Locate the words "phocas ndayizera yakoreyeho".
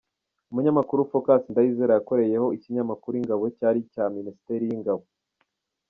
1.09-2.47